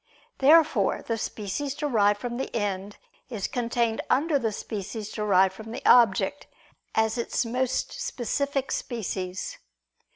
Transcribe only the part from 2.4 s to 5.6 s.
end, is contained under the species derived